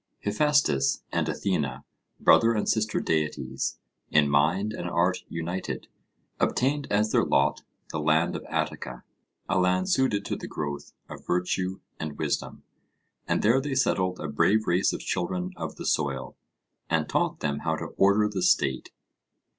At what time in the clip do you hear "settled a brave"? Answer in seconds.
13.75-14.65